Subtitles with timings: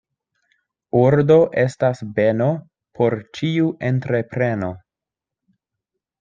[0.99, 2.47] Ordo estas beno
[3.01, 4.73] por ĉiu entrepreno.